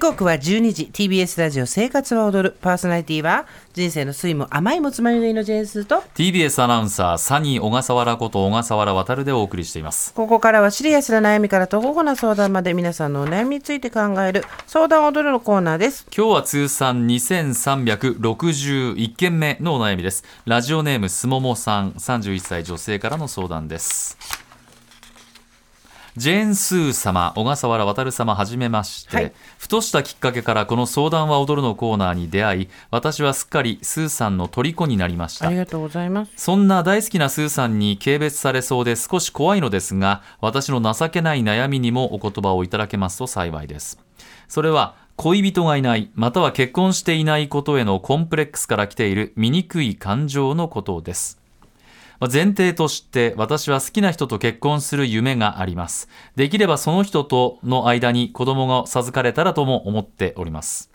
[0.00, 6.02] 刻は12時 TBS ラジオ生活は踊るパーソナリティは人生の酸いも甘いもつまみのいのジェンスと。
[6.14, 10.14] TBS アナウンサーサニー小笠原こと小笠原渉でお送りしています。
[10.14, 16.06] ここからはシリアスな悩みからとほほな相談まで皆さんのお悩みについて考える相談踊るのコーナーです。
[16.16, 20.24] 今日は通算2361件目のお悩みです。
[20.46, 24.16] ラジオネームすももさん31歳女性からの相談です
[26.20, 35.56] ジェーン・スー様、小笠原渉様、はじめまして、はいふとしたきっかけからこの相談は踊るのコーナーに出会い、私はすっかりスーさんの虜になりましたあり。
[35.56, 43.98] がとうございますそんな大好きなスーさんに軽蔑されそうで少し怖いのですが、私の情けない悩みにもお言葉をいただけますと幸いです。
[44.46, 51.39] それは、恋人がいない、または結婚していないことへのコンプレックスから来ている醜い感情のことです。
[52.20, 56.08] まあ前提として私は好きな人と結婚する夢があります。
[56.36, 60.89] できればその人との間に子供が授かれたらとも思っております。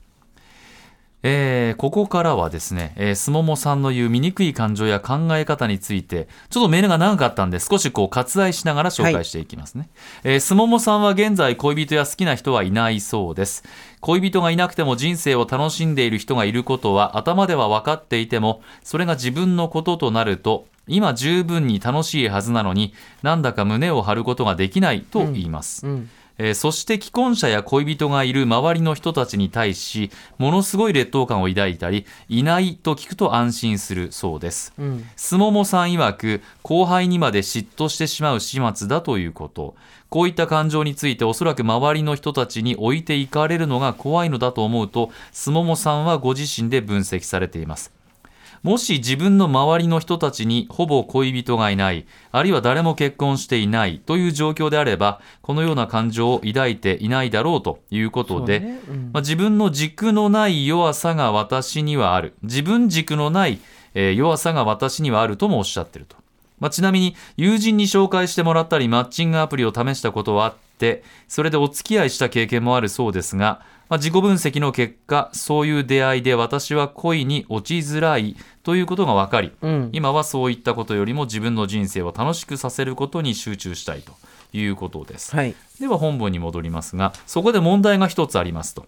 [1.28, 9.90] えーここからはですね、えー、すももさんの言う醜い感情や考え方について、ちょっとメールが長かったんで、少しこう割愛しながら紹介していきますね。
[10.24, 13.64] えーすももさんは現在恋人や好きな人はいないそうです。
[14.02, 25.88] 恋人がいなくても人生を楽しんでいる人がいることは頭では分かっていても、それが自分のこととなると、今十分に楽しいはずなのに、なんだか胸を張ることができないと言います。
[25.88, 34.74] うんえーそして既婚者や恋人がいる周りの人たちに対しものすごい劣等感を抱いたりいないと聞くと安心するそうです。
[34.78, 35.06] うん。
[35.16, 39.76] すももさん曰く後輩にまで嫉妬してしまう始末だということ。
[40.10, 47.95] こういった感情についておそらく周りの人たちに置いていかれるのが怖いのだと思うとすももさんはご自身で分析されています
[48.64, 62.34] もし自分の周りの人たちにほぼ恋人がいない、あるいは誰も結婚していないという状況であれば、このような感情を抱いていないだろうということで、ねうんまあ、自分の軸のない弱さが私にはある。
[62.44, 63.60] 自分軸のない、
[63.94, 66.18] えー弱さが私にはあるともおっしゃってると。
[66.60, 79.90] まあ、ちなみに友人に紹介してもらったりマッチングアプリを試したことはあってそれでお付き合いした経験もあるそうですが、まあ、自己分析の結果そういう出会いで私は恋に落ちづらいということが分かり、うん。
[79.94, 84.14] 今はそういったことよりも自分の人生を楽しくさせることに集中したいと
[84.54, 85.36] いうことです。
[85.36, 85.56] はい。
[85.80, 88.88] では本文に戻りますがそこで問題が一つありますと。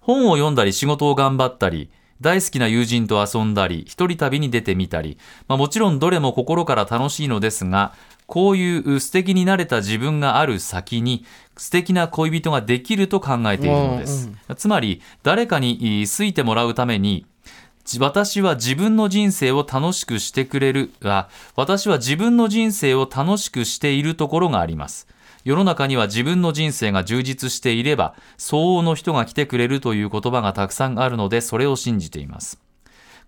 [0.00, 7.92] 本を読んだり仕事を頑張ったり大好きな友人と遊んだり一人旅に出てみたり、まあ、もちろんどれも心から楽しいのですが
[8.26, 11.24] こういう素敵になれた自分がある先に
[11.56, 17.26] 素敵な恋人ができると考えているのです、つまり誰かにい好いてもらうために
[17.84, 25.08] じ私は自分の人生を楽しくしてくれるあ私は自分の人生を楽しくしているところがあります。
[25.44, 32.60] 世の中には自分の人生が充実していれば相応の人が来てくれるという言葉がたくさんあるのでそれを信じています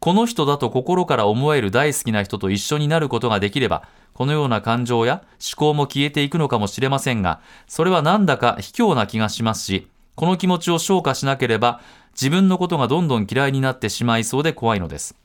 [0.01, 11.81] この人だと心から思える大好きな人と一緒になることができればこのような感情や思考も消えていくのかもしれませんがそれはなんだか卑怯な気がしますしこの気持ちを消化しなければ
[12.13, 15.17] 自分のことがどんどん嫌いになってしまいそうで怖いのです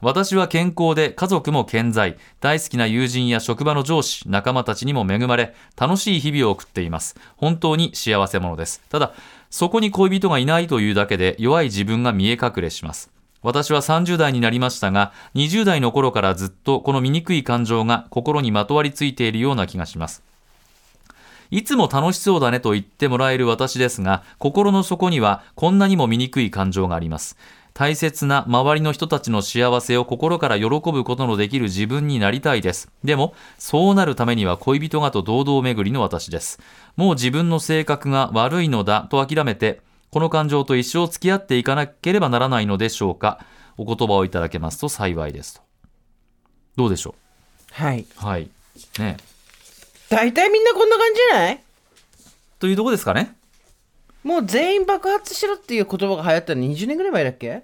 [0.00, 7.16] 私は健康で家族も健在、大好きな友人や職場の上司、仲間たちにも恵まれ、楽しい日々を送っています。
[7.36, 8.82] 本当に幸せ者です。
[8.90, 9.14] ただ、
[9.48, 13.15] そこに恋人がいないというだけで弱い自分が見え隠れします。
[13.46, 20.24] 私は30代になりましたが、20代の頃からずっとこの醜い感情が心にまとわりついているような気がします。
[21.52, 27.38] いつも楽しそうだねと言ってもらえる私ですが、心の底にはこんなにも醜い感情があります。
[27.72, 32.90] 大切な周りの人たちの幸せを心から喜ぶことのできる自分になりたいです。
[33.04, 36.58] でも、そうなるためには恋人がと堂々巡りの私です。
[36.96, 43.40] もう自分の性格が悪いのだと諦めて、この感情と一生付き合っていかなければならないのでしょうか？
[43.76, 45.60] お言葉をいただけますと幸いですと。
[46.76, 47.14] どうでしょ
[47.72, 48.00] はい。
[48.00, 48.48] うはい。
[48.98, 49.16] ね
[50.08, 51.62] 大体みんなこんな感じじゃない？
[52.58, 53.34] というとこですかね。
[54.22, 57.62] もう全員爆発しろっていう言葉が流行ったの20年ぐらい前だっけ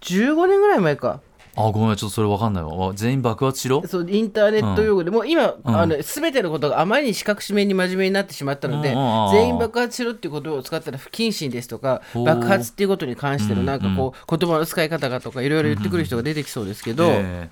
[0.00, 1.20] ?15 年ぐらい前か。
[1.66, 2.74] あ、ごめん、ちょっとそれわかんないわ。
[2.74, 2.92] わ。
[2.94, 3.82] 全員爆発しろ？
[3.86, 5.54] そうインターネット用語で、もう今、ん。
[5.64, 9.32] あの全てのことがあまりに四角四面に真面目になってしまったので、うんうんうん。
[9.32, 17.48] 全員爆発しろっていうことを使ったら不謹慎ですとか爆発っていうことに関してのなんかこう、言葉の使い方がとかいろいろ言ってくる人が出てきそうですけど、え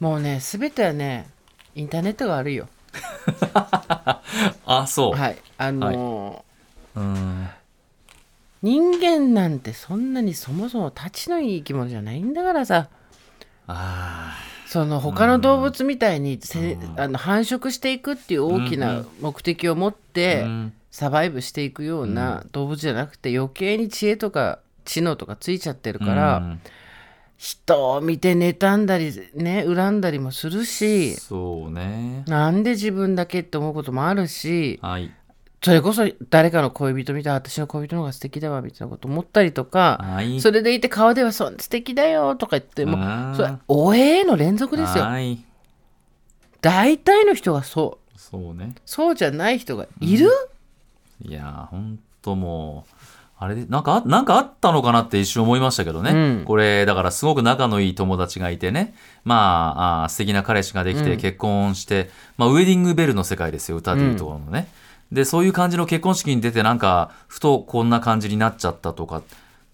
[0.00, 1.28] もうね全てはね
[1.74, 2.68] インターネットが悪いよ。
[2.92, 4.18] ー
[4.66, 5.18] あ、そう。
[5.18, 5.36] はい。
[5.58, 7.48] あのーうん。
[8.62, 12.88] 人間なんてそんなにそもそも立ちのいい生き物じゃないんだからさ
[13.66, 14.36] あ
[14.66, 20.72] その他の動物みたいにせ、あの繁殖していくっていう大きな目的を持って、うん。
[20.92, 26.60] サバイブしていくような動物じゃなくて余計に知恵とか知能とかついちゃってるから、うん。
[27.38, 32.24] 人を見て妬んだりね恨んだりもするしそうね。
[32.28, 35.10] なんで自分だけって思うこともあるしはい
[35.64, 40.40] それこそ誰かの恋人見て私の恋人の方が素敵だわみたいなこと思ったりとかはい。
[40.40, 45.04] それでいて顔ではそん素敵だよとか言ってもうんそれおえーの連続ですよ。
[45.04, 45.38] はい。
[46.60, 48.18] 大体の人がそう。
[48.18, 48.74] そうね。
[48.84, 50.30] そうじゃない人がいる、
[51.20, 52.94] いやーほんともう
[53.36, 56.44] あれでなんかあなんかあったのかなって一瞬思いましたけどね、うん。
[56.44, 58.94] これだからすごく仲のいい友達がいてね。
[59.24, 61.20] まああー素敵な彼氏ができてうん。
[61.20, 64.68] 結婚して、まあ、ウェディングベルの世界ですよ歌でいうところのね、
[65.12, 69.22] でそういう感じの結婚式に出てなんかふとこんな感じになっちゃったとか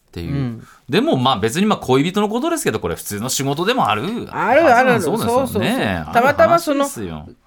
[0.08, 0.66] っていう、うん。
[0.88, 4.02] でもまあ別にまあ恋人のことですけどこれ普通の仕事でもある。
[4.30, 5.28] あるあるそうですよ。
[5.28, 5.62] そうそうそう。
[5.62, 6.04] ね。
[6.12, 6.86] たまたまその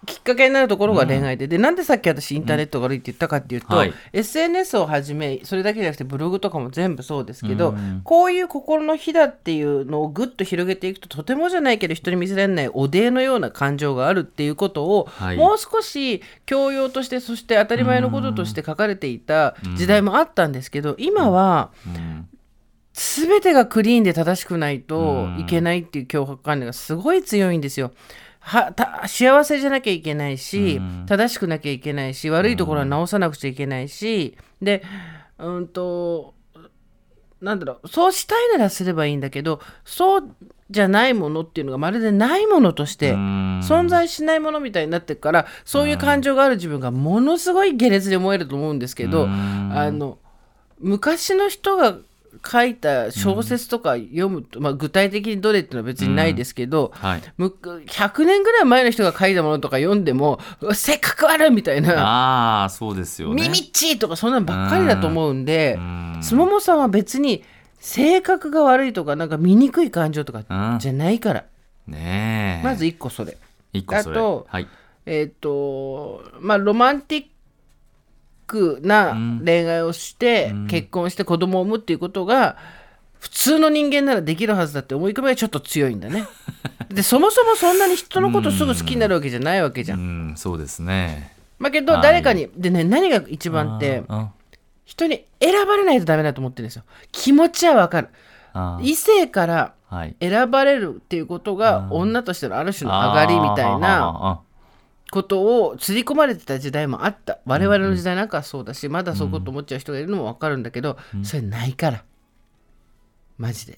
[0.05, 3.93] きっかけになるところが恋愛で、でなんでさっき私インターネットが悪いって言ったかっていうと、はい。
[4.13, 8.01] SNS をはじめそれだけじゃなくてブログとかも全部そうですけど、うん。
[8.03, 15.37] こういう心の火だっていうのをぐっと広げていくととてもじゃないけど人に見せられないお礼のような感情があるっていうことを、はい。
[15.37, 22.27] もう少し教養としてそして当たり前のこととして書かれていた時代もあったんですけど今はうん
[22.93, 25.39] 全てがクリーンで正しくないとうん。
[25.39, 27.91] いけないっていう脅迫観念がすごい強いんですよ。
[28.39, 31.05] はた幸せじゃなきゃいけないし、うん。
[31.07, 34.83] 正しくなきゃいけないし悪いところは直さなくちゃいけないし、で
[35.37, 36.33] うんと
[37.39, 40.35] なんだろうそうしたいならすればいいんだけどそう
[40.69, 43.59] じゃないものっていうのがまるでないものとしてうん。
[43.59, 49.71] 存在しないものみたいになってるからそういう感情がある自分がものすごい下劣で思えると思うんですけど、うん。
[49.73, 50.17] あの
[50.79, 51.97] 昔の人が
[52.45, 57.21] 書いた小説とか読むと、まあ、具体的にどれっていうのは別にないですけど、はい。
[57.37, 61.93] む100年ぐらい前の人が書いたものとか読んでもうわ性格悪いみたいな。
[61.99, 63.43] ああそうですよね。
[63.43, 66.19] 耳っちいとかそんなのばっかりだと思うんでうん。
[66.21, 67.43] すももさんは別に
[67.79, 70.79] 性格が悪いとかなんか醜い感情とかうん。
[70.79, 71.45] じゃないから、
[71.87, 72.65] ねえ。
[72.65, 73.37] まず1個それ。
[73.73, 74.17] 一個それ。
[74.17, 74.67] あとはい。
[75.05, 77.25] えっ、とまあロマンティッ
[78.51, 79.15] クな
[79.45, 82.57] 恋愛をして、結婚して子供を産むっていうことが
[83.19, 86.25] 普通の人間ならできるはずだって思い込みがちょっと強いんだね。
[86.89, 89.95] でそもそもそんなに人のことすぐ好きになるわけじゃないわけじゃ。
[89.95, 90.31] うん。
[90.33, 90.37] ん。
[90.37, 91.33] そうですね。
[91.57, 92.01] まあけどはい。
[92.01, 94.31] 誰かに、でね何が一番ってあ
[94.83, 96.83] 人に選ばれないとダメだと思ってるんですよ。
[97.11, 98.09] 気持ちはわかる。
[98.53, 100.15] あ異性からはい。
[100.19, 104.39] 選ばれるっていうことが女としてのある種の上がりみたいなあ
[105.11, 107.39] ことを刷り込まれてた時代もあった。
[107.45, 112.03] 我々の時代なんかはそうだし、まだそういうこと思っちゃう人がいるのも分かるんだけど、それないから。
[113.37, 113.77] マジで。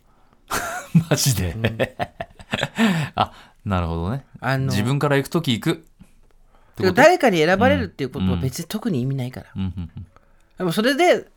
[1.10, 1.56] マジで？
[3.16, 3.34] あ
[3.66, 4.26] なるほどね。
[4.40, 5.86] あの自分から行く時行く。
[6.94, 9.62] 誰かに選ばれるっていうことは別に特に意味ないから、うん。
[9.62, 9.74] うん。
[9.78, 10.08] うん。
[10.58, 11.28] でもそれで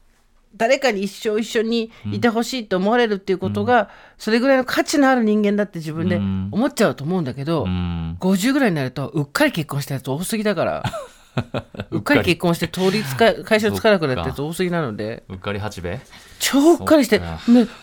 [0.57, 6.49] 誰かに一生一緒にいてほしいと思われるっていうことが、それぐらいの価値のある人間だって自分でうん。
[6.53, 8.17] 思っちゃうと思うんだけど、うん。
[8.21, 10.83] 50ぐらいになるとうっかり結婚したやつ多すぎだから。
[11.91, 12.23] うっかり。
[12.23, 15.25] 結婚して通りつか会社つかなくなったやつ多すぎなので。
[15.29, 16.01] うっかり八兵衛？
[16.39, 17.27] 超うっかりしてね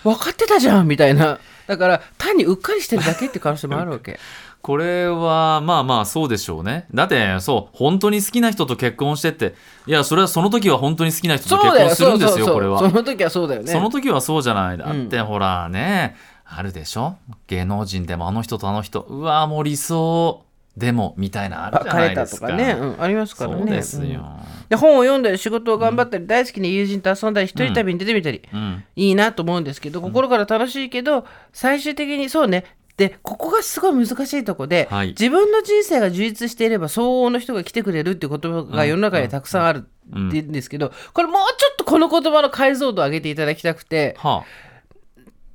[0.03, 1.39] 分かってたじゃんみたいな。
[1.67, 4.19] だから単にうっかりしてるだけって可能性もあるわけ
[4.63, 6.85] これはまあまあそうでしょうね。
[6.93, 9.55] だってそう本当に好きな人と結婚してって。
[9.85, 12.79] いやそれはその時は本当に好きな人と結婚するんですよこれは。
[12.79, 13.69] その時はそうだよね。
[13.69, 14.77] その時はそうじゃない。
[14.77, 16.15] だってほらね、
[16.45, 17.17] あるでしょ？
[17.47, 19.01] 芸能人でもあの人とあの人。
[19.01, 20.45] うわもう理想
[20.77, 22.47] でもみたいなあるじゃ別れたないですか。
[22.47, 23.57] とかね、うん、ありますからね。
[23.57, 24.69] そうですよ、うん。
[24.69, 28.83] で本を読んだり仕事を頑張ったり、大好きな友人と遊んだり一人旅に出てみたり、うん。
[28.95, 32.63] いいなと思うんですけど心から楽しいけど最終的にそうね
[32.97, 35.09] でここがすごい難しいとこで、はい。
[35.09, 44.45] 自分の人生が充実していれば相応の人が来てくれるっていう言葉が世の中にはたくさんあるって言うんですけど、これもうちょっとこの言葉の解像度を上げていただきたくては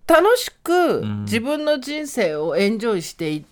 [0.08, 1.24] 楽しくん。
[1.24, 3.44] 自分の人生をエンジョイしてい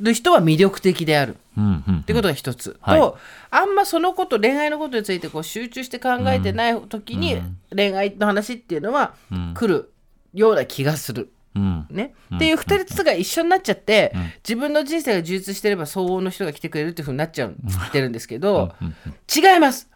[0.00, 1.36] る人は魅力的である。
[1.58, 1.96] あ、うんうん。
[1.98, 3.00] ってことが一つ、はい。
[3.00, 3.18] と
[3.50, 7.42] あんまそのこと恋愛のことについてこう集中して考えてない時に
[7.74, 9.54] 恋愛の話っていうのはうん。
[9.54, 9.92] 来る
[10.32, 11.30] ような気がする。
[11.54, 11.86] うん。
[11.90, 14.12] ね、っていう2つが一緒になっちゃって、
[14.46, 17.52] 自分の人生が充実してれば相応の人が来てくれるっていうふうになっちゃっ
[17.92, 18.74] てるんですけど、
[19.34, 19.88] 違います。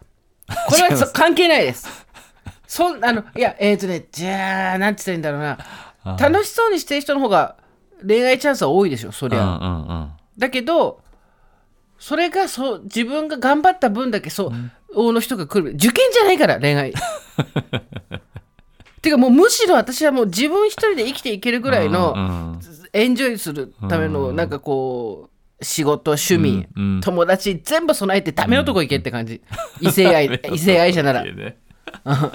[0.67, 1.87] これはそ関係ないです。
[2.67, 5.63] そんあのいやえっ、とねじゃあなんて言ったらいいんだろ
[6.05, 6.17] うな。
[6.17, 7.55] 楽しそうにしてる人の方が
[8.07, 10.09] 恋愛チャンスは多いでしょそりゃ。
[10.37, 11.01] だけど
[11.97, 14.51] それがそう自分が頑張った分だけそう、
[14.95, 15.71] 大の人が来る。
[15.73, 16.93] 受験じゃないから恋愛
[19.01, 22.59] てかもうむしろ私はもう自分一人で生きていけるぐらいのうんうん。
[22.91, 25.29] エンジョイするためのなんかこ
[25.61, 27.01] 仕事趣味、うんうん。
[27.01, 29.41] 友達全部備えてダメのとこ行けって感じ、
[29.81, 31.23] 異性愛 異性愛者なら
[32.03, 32.31] あ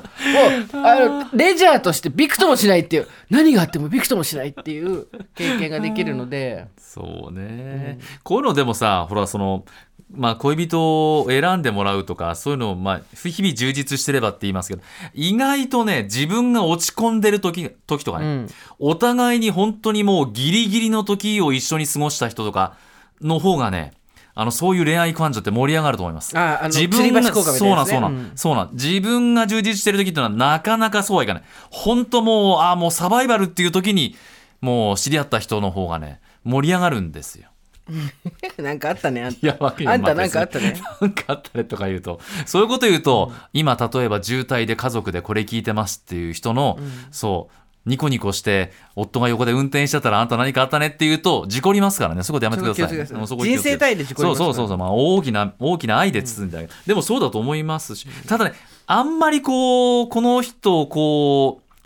[0.73, 6.66] のレジャーとしてびくともしないっていう何があってもびくともしないっていう経験ができるので。
[6.76, 9.64] そうね、こういうのでもさほらその
[10.12, 14.82] まあ恋人を選んでもらうとかそういうのをまあ日々充実してればって言いますけど
[15.12, 18.49] 意外とね自分が落ち込んでる時時とかね、うん。
[18.78, 22.76] お互いに本当にもうギリギリの時を一緒に過ごした人とか
[23.20, 23.92] の方がね
[24.36, 26.36] あのそういう恋愛感情って盛り上がると思います。
[26.36, 28.32] ああの自分が吊り橋効果みたそいうなんそうなん、うん。
[28.34, 28.70] そうなん。
[28.72, 31.42] 自分が充実してる時っていうのはなかなかそうはいかない。
[31.70, 34.16] 本当もうあもうサバイバルっていう時に
[34.60, 37.48] もう知り合った人の方がね盛り上がるんですよ。
[38.58, 39.22] なんかあったね。
[39.22, 40.80] あんいやわけあんたなんかあったね。
[41.00, 42.18] なんかあったねとか言うと。
[42.46, 46.78] そういうこと言うと、今例えば渋滞で家族でこれ聞いてますっていう人の、
[47.10, 52.22] そうニコニコして夫が横で運転しちゃったらあんた何かあったねって言うと事故りますからね。
[52.22, 53.06] そこでやめてくださいさい。
[53.06, 58.06] 人生単位で事故りますからそうそうそうまあ、大きな大きな愛で包んであげる、でもそうだと思いますし。
[58.26, 58.54] ただね
[58.86, 61.78] あんまりこうこの人をこう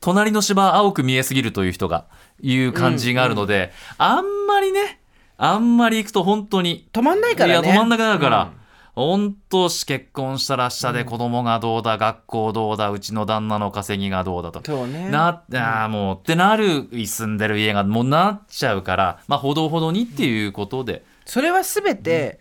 [0.00, 2.06] 隣の芝青く見えすぎるという人が
[2.40, 5.00] いう感じがあるので、あんまりね
[5.38, 7.66] あんまり行くと本当に止まんないからね。
[7.66, 8.61] いや止まんなくなるから、うん
[8.94, 14.60] 本当し結婚したら下で子供がどうだ、学校どうだうちの旦那の稼ぎがどうだと。
[14.64, 15.08] そうね。
[15.08, 22.38] なあーもうってなる住んでる家がもうなっちゃうからまあほどほどにっていうことで、それは全て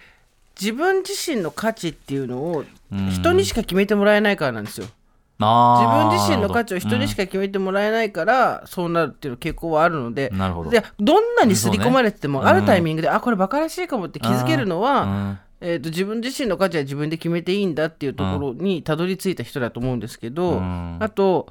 [0.59, 3.09] 自分自身の価値っていうのをうん。
[3.09, 4.87] 人にしか決めてもらえないからなんですよ。
[5.39, 10.29] 自分自身の価値を人にしか決めてもらえないから、そうなるっていう傾向はあるので。
[10.33, 10.69] なるほど。
[10.69, 12.49] でどんなに刷り込まれてても、ね。
[12.49, 20.97] あるタイミングで、あこれバカらしいかもって気づけるのは、うんえー、と自分自身の価値は自分で決めていいんだっていうところにたどり着いた人だと思うんですけど、うん。
[20.99, 21.47] あと、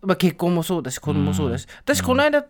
[0.00, 2.46] まあ、結婚もそうだし子供もそうだし、私この間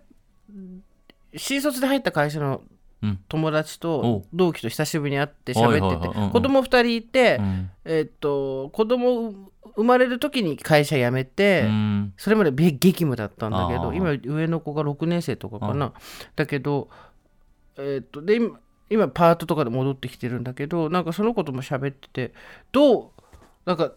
[1.34, 2.62] 新卒で入った会社の
[3.02, 3.18] うん。
[3.28, 7.70] 友達おと同期と久しぶりに会って喋ってて子供2人いて、うん。
[7.84, 12.14] えっと子供生まれる時に会社辞めて、うん。
[12.16, 15.94] それまでべ激務だったんだけど今上の子が6年生とかかな。
[16.36, 16.90] だけど
[17.76, 18.60] えっとで今
[18.92, 22.34] 今パートとかで戻ってきてるんだけどなんかその子とも喋ってて
[22.72, 23.10] どう
[23.64, 23.92] なんか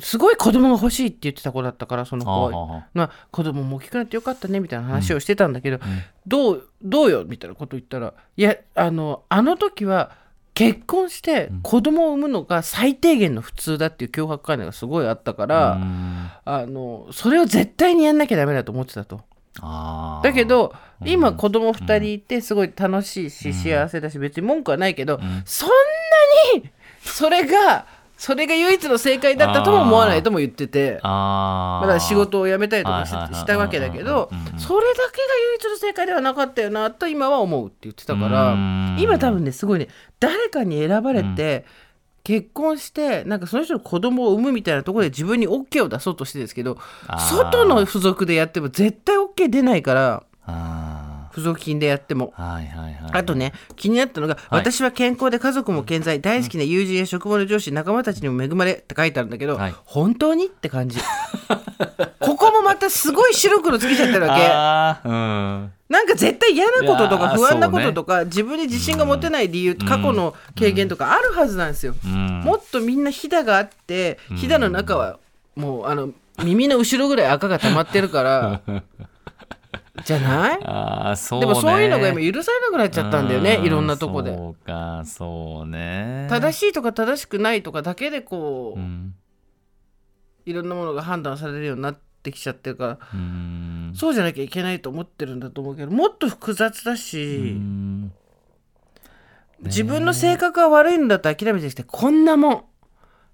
[0.00, 2.86] すごい子供が欲しいって言ってた子だったからその子は。
[2.94, 5.78] まあ、子供も大きくなってよかったねみたいな話をしてたんだけど、
[6.26, 10.16] どうどうよみたいなこと言ったらいやあのあの時は
[10.54, 19.20] 結婚して子供を産むのが最低限の普通だっていう脅迫観念がすごいあったから、うんあのそれを絶対にやんなきゃダメだと思ってたと。
[19.58, 25.74] だけど今子供2人いてすごい楽しいし幸せだし別に文句はないけど、そんな
[26.60, 26.70] に
[27.02, 30.96] それがそれが唯一の正解だったとも思わないとも言ってて。
[30.96, 34.60] だから仕事を辞めたりとかしたわけだけどうんうんうんうん。
[34.60, 38.96] それだけが唯一の正解ではなかったよなと今は思うって言ってたからうん。
[39.00, 39.88] 今多分ねすごいね
[40.20, 41.64] 誰かに選ばれて
[42.24, 46.78] 結婚してなんかその人の子供を産むみたいなところで自分に OK を出そうとしてるんですけど
[47.30, 52.34] 外の付属でやっても絶対 OK 出ないからあ付属金でやっても。
[52.36, 53.10] ーはいはいはい。
[53.12, 59.74] あとね気になったのが、私は健康で家族も健在大好きな友人や職場の上司仲間たちにも恵まれって書いてあるんだけど、はい。
[59.84, 60.98] 本当にって感じ
[62.80, 64.42] たすごい白黒つけちゃってるわけ。
[64.46, 65.08] あー。
[65.08, 65.72] うん。
[65.88, 72.40] なんか絶対嫌なこととか不安なこととか、自分に自信が持てない理由、過去の経験とかあるはずなんですよ、うん。
[72.42, 75.18] もっとみんなひだがあってひだの中は
[75.56, 76.10] もうあの
[76.42, 78.60] 耳の後ろぐらい赤が溜まってるから
[80.04, 80.58] じゃない？
[80.64, 81.46] あーそうね。
[81.46, 84.32] でもそういうのが今許されなくなっちゃったんだよねういろんなとこで。
[84.34, 86.28] そうかそうね。
[86.30, 89.14] 正しいとか正しくないとかだけでこう、うん。
[90.46, 93.92] いろんなものが判断されるようになってきちゃってるから、うん。
[93.94, 98.12] そうじゃなきゃいけないと思ってるんだと思うけどもっと複雑だし、うん。
[99.64, 102.64] 自分の性格が悪いんだと諦めてきてこんなもん。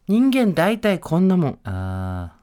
[0.08, 1.58] 人間大体こんなもん。
[1.64, 2.36] あー。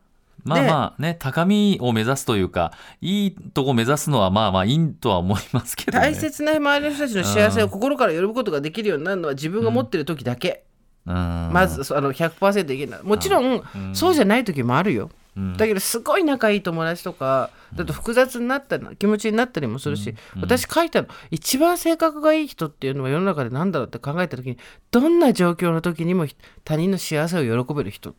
[0.46, 6.04] まあでまあね高みを目指すというかいいとこ目指すのはまあまあいいとは思いますけどね。
[6.04, 10.66] 大切な周りの人たちの幸せを心から喜ぶことができるようになるのは自分が持ってる時だけ、
[11.06, 11.14] うん。
[11.54, 15.58] まずそあの100%いけないもちろん、そうじゃない時もあるよ、うん。
[15.58, 24.58] だけどすごい仲いい友達とかだと複雑になったり気持ちになったりもするし、私書いたの一番性格がいい人っていうのは世の中で何だろうって考えた時に
[24.92, 26.28] どんな状況の時にも
[26.63, 28.16] 他人の幸せを喜べる人。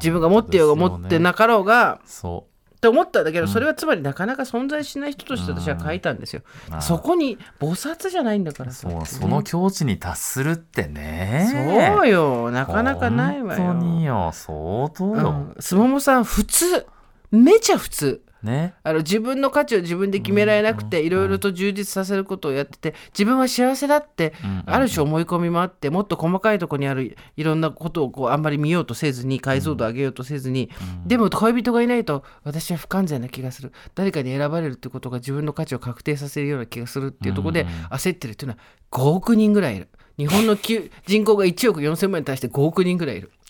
[0.00, 2.47] 自分が持ってようが持ってなかろうが、そ
[2.78, 6.42] って思ったんだけど、それはつまりなかなか存在しない人として私は書いたんですよ。
[6.80, 8.70] そこに菩薩じゃないんだから。
[8.70, 11.48] そうその境地に達するってね。
[11.50, 12.52] そうよ。
[12.52, 13.62] なかなかないわよ。
[13.64, 14.30] 本当によ。
[14.32, 15.56] 相当うよ、ん。
[15.58, 16.86] すももさん普通。
[17.32, 18.74] めちゃ普通ね。
[18.82, 24.32] あの自分の価値を自分で決められなくていろいろと充実させることをやってて自分は幸せだって
[24.66, 30.70] ある種思い込みもあってもっと細かいところにあるいろんなことをこうあんまり見ようとせずに解像度上げようとせずに
[31.06, 33.72] でも恋人がいないと私は不完全な気がする。
[33.94, 39.88] 誰かに選ばれるってことが自分の価値を確定させるような気がするっていうところで焦ってるっていうのは5億人ぐらいいる。
[40.16, 43.30] 日本のき人口が1億4000万に対して5億人ぐらいいる。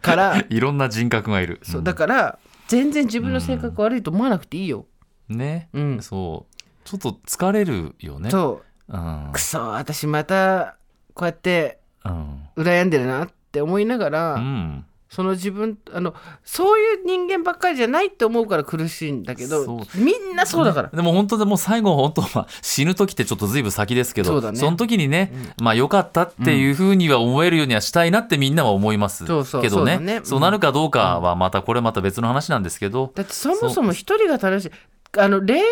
[0.00, 1.60] からいろんな人格がいる。
[1.62, 2.38] そうだから
[2.70, 4.86] 全然自分の性格悪いと思わなくていいよ、
[5.28, 6.02] ね、うん。
[6.02, 6.62] そう。
[6.84, 8.30] ちょっと疲れるよね。
[8.30, 8.96] そう。
[8.96, 9.30] うん。
[9.32, 10.76] くそ私また
[11.14, 12.48] こうやってうん。
[12.56, 16.14] 羨んでるなって思いながら、うんその自分あの
[16.44, 24.60] そういう人間ばっかりじゃないって思うから苦しいんだけどみんなそうだから、でも本当でもう最後本当まあ死ぬ時ってちょっとずいぶん先ですけどそうだね。
[24.62, 30.20] の時にね、まあ良かったっていうふうには思えるようにはしたいなってみんなは思いますけどね。
[30.22, 34.70] そうなるかどうかはまたこれまた別の話なんですけど、だってそもそも一人が楽しい。
[35.18, 35.62] あの恋愛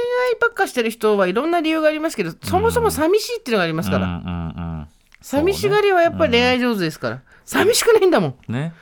[0.40, 4.88] ばっかしてる人はいろんな理由がありますけどそもそも寂しいっていうのがありますから、うんうんうん
[5.20, 8.34] 寂しがりはやっぱり恋愛上手ですから、寂しくないんだもん。
[8.48, 8.72] ね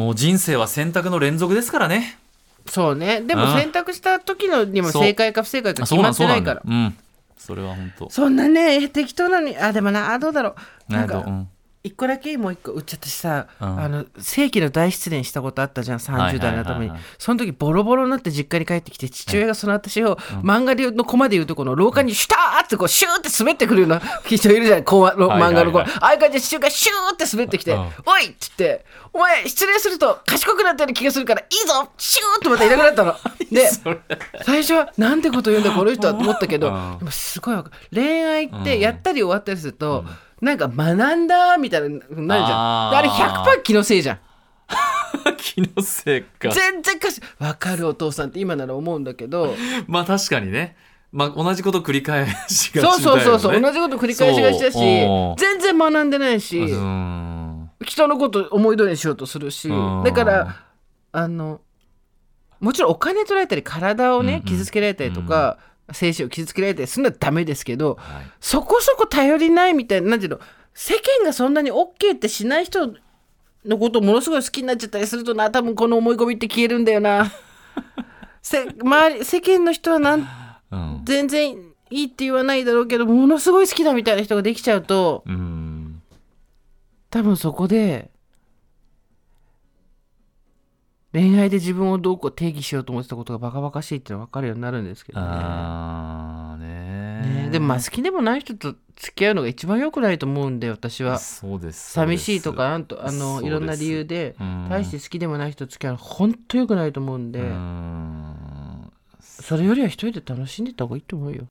[0.00, 2.18] もう人生は選択の連続ですからね。
[2.66, 3.20] そうね。
[3.20, 3.60] でもうん。
[3.60, 6.62] 選択した時のにも正解か不正解か決まってなんいから。
[6.64, 6.96] うん
[7.36, 8.10] それは本当。
[8.10, 10.56] そんなね適当なのにあでもなどうだろ
[10.88, 10.92] う。
[10.92, 11.46] なんか
[11.82, 13.80] 一個だけもう一個うっちゃったしさ、うん。
[13.80, 16.90] あの世紀の大失恋したことあったじゃん30代の頭に。
[17.18, 25.64] その時ボロボロになって実家に帰ってきて父親がその私を、漫画でのコマでいうとこの廊下にシュターってこうシューって滑ってくるような 人いるじゃんコマのはいはいはい。
[25.64, 27.78] 漫画の子、ああいう感じで父親がシューって滑ってきて「うん。
[27.78, 28.84] おい!」っつって
[29.14, 33.16] 「お前失恋すると賢くなったような気がするからいいぞシューってまたいなくなったの。
[33.50, 33.70] で
[34.44, 36.68] 最初はなんてこと言うんだこの人はと思ったけど、
[37.00, 37.10] うん。
[37.10, 37.56] すごい
[37.92, 40.04] 恋愛ってやったり終わったりすると、
[40.40, 42.38] なんか学んだみたいななるじゃん。
[42.38, 44.18] ああれ100%気のせいじゃん。
[45.36, 46.48] 気のせいか。
[46.50, 49.54] 全然かしわかるお父さんって今なら思うんだけど。
[49.86, 50.76] まあ確かにね。
[51.12, 53.02] まあ同じこと繰り返しがちだよね。
[53.02, 53.60] そうそうそうそう。
[53.60, 56.58] 同じこと繰り返しがちだし全然学んでないし
[57.84, 59.68] 人のこと思い通りにしようとするし。
[59.68, 60.04] うん。
[60.04, 60.56] だから
[61.12, 61.60] あの
[62.60, 64.42] もちろんお金取られたり体をねうんうん。
[64.44, 65.58] 傷つけられたりとか、
[65.92, 68.24] 精神を傷つけられたりするのはダメですけど、はい。
[68.40, 70.40] そこそこ頼りないみたいな、なんていうの、
[70.74, 72.94] 世間がそんなに OK ってしない人
[73.64, 77.30] のことをものすごい好きになっちゃったりするとな、多分この思い込みって消えるんだよな。
[78.42, 80.28] せ周り世間の人はなん
[80.70, 81.00] うん。
[81.04, 81.52] 全然
[81.90, 86.02] いいって言わないだろうけど、ものすごい好きだみたいな人ができちゃうと、うーん。
[87.10, 88.10] 多分そこで、
[91.12, 95.26] 恋愛で自分をどうこう定義しようと思ってたことがバカバカしいっていうのは分かるようになるんですけどね。
[95.28, 101.18] あーねねでもまあ好きでもない人と付き合うのが一番良くないと思うんで私は。
[101.18, 104.68] そうです寂しいとかなんとあのいろんな理由でうん。
[104.70, 107.40] 大して好きでもない人と付き合うの本当良くないと思うんで。
[107.40, 108.92] うーん。
[109.20, 111.48] それよりは一人で楽しんでた方がいいと思うよ。